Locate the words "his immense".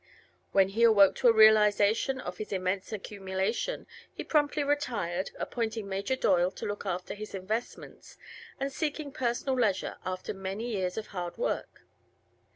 2.39-2.91